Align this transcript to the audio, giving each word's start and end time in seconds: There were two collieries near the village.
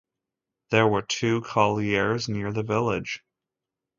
There 0.71 0.87
were 0.87 1.03
two 1.03 1.41
collieries 1.41 2.27
near 2.27 2.51
the 2.51 2.63
village. 2.63 3.23